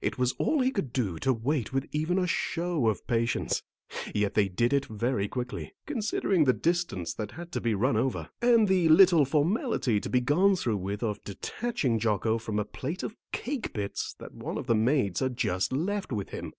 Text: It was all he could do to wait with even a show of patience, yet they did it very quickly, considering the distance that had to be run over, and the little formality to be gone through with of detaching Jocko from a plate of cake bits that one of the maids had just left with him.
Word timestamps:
It 0.00 0.16
was 0.16 0.30
all 0.34 0.60
he 0.60 0.70
could 0.70 0.92
do 0.92 1.18
to 1.18 1.32
wait 1.32 1.72
with 1.72 1.88
even 1.90 2.16
a 2.16 2.24
show 2.28 2.86
of 2.86 3.04
patience, 3.08 3.64
yet 4.14 4.34
they 4.34 4.46
did 4.48 4.72
it 4.72 4.84
very 4.86 5.26
quickly, 5.26 5.74
considering 5.86 6.44
the 6.44 6.52
distance 6.52 7.12
that 7.14 7.32
had 7.32 7.50
to 7.50 7.60
be 7.60 7.74
run 7.74 7.96
over, 7.96 8.30
and 8.40 8.68
the 8.68 8.88
little 8.88 9.24
formality 9.24 9.98
to 9.98 10.08
be 10.08 10.20
gone 10.20 10.54
through 10.54 10.76
with 10.76 11.02
of 11.02 11.24
detaching 11.24 11.98
Jocko 11.98 12.38
from 12.38 12.60
a 12.60 12.64
plate 12.64 13.02
of 13.02 13.16
cake 13.32 13.72
bits 13.72 14.14
that 14.20 14.32
one 14.32 14.56
of 14.56 14.68
the 14.68 14.76
maids 14.76 15.18
had 15.18 15.36
just 15.36 15.72
left 15.72 16.12
with 16.12 16.28
him. 16.28 16.52